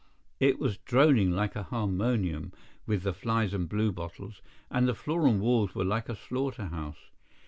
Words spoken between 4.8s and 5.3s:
the floor